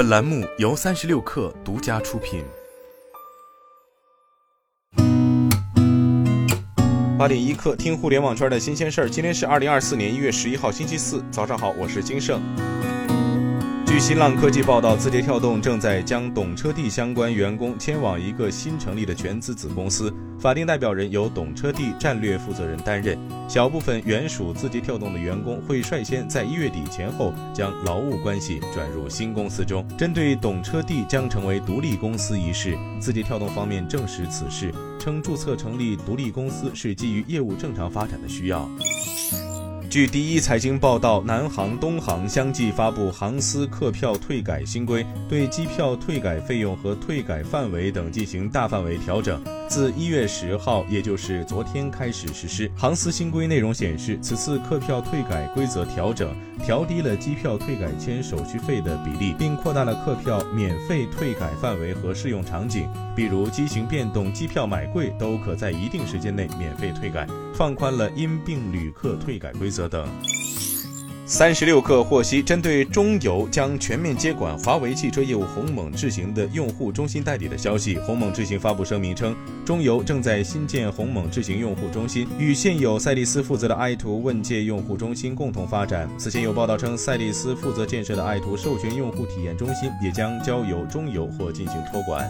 [0.00, 2.42] 本栏目由三十六氪独家出品。
[7.18, 9.10] 八点一刻，听互联网圈的新鲜事儿。
[9.10, 12.40] 今天是二零二四年一月十一号，星期四，早上好，我是金盛。
[13.90, 23.18] 据新浪科技报道，字节跳动正在将懂车帝相关员工迁往一个新成立的全资子公司，法定代表人由懂车帝战略负责人担任。
[23.48, 29.84] 小部分原属字节跳动的员工会率先在一月底前后将劳务关系转入新公司中。
[29.98, 38.70] 针对懂车帝将成为独立公司一事，字节跳动方面证实此事，称注册成立独立公司是基于业务正常发展的需要。
[39.90, 52.70] 据第一财经报道，南航、东航相继发布航司客票退改新规，对机票退改费用和退改范围等进行大范围调整，自一月十号，也就是昨天开始实施。
[52.76, 56.32] 航司新规内容显示，此次客票退改规则调整，
[56.64, 67.26] 调低了机票退改签手续费的比例，并扩大了客票免费退改范围和适用场景，比如机型变动、机票买贵都可在一定时间内免费退改，
[67.60, 69.86] 放宽了因病旅客退改规则。
[69.86, 70.08] 等。
[71.26, 86.08] 三十六氪获悉，针对中油将全面接管华为汽车业务鸿蒙智行的用户中心代理的消息，鸿蒙智行发布声明称，中油正在新建鸿蒙智行用户中心，与现有赛利斯负责的爱图问界用户中心共同发展。
[86.16, 92.26] 此前有报道称，赛利斯负责建设的爱图授权用户体验中心也将交由中油或进行托管。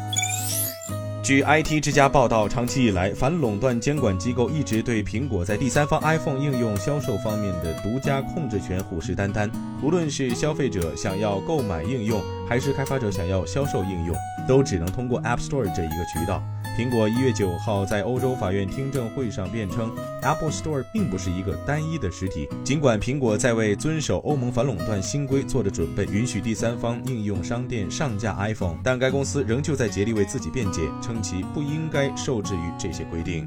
[1.30, 9.48] 据 IT 之家报道，长期以来，反垄断监管机构一直对苹果在第三方 iPhone 应用销售方面的独家控制权虎视眈眈。
[9.80, 16.42] 无论是消费者想要购买应用，还是开发者想要销售应用，都只能通过 App Store 这一个渠道。
[16.78, 19.90] 苹果一月九号在欧洲法院听证会上辩称
[20.22, 22.48] ，Apple Store 并不是一个单一的实体。
[22.64, 33.46] 尽管苹果在为遵守欧盟反垄断新规做着准备，允许第三方应用商店上架 iPhone，但该公司仍旧在竭力为自己辩解，称其不应该受制于这些规定。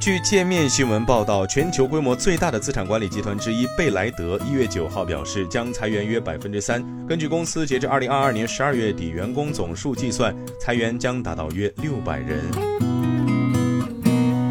[0.00, 6.82] 据界面新闻报道，全球规模最大的资产管理集团之一贝莱德一月九号表示，将裁员约百分之三。
[7.06, 12.40] 根据公司截至二零二二年十二月底员工总数计算，裁员将达到约六百人。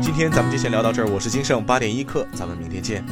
[0.03, 3.03] 今天咱们就先聊到这儿，我是金盛八点一刻，咱们明天见。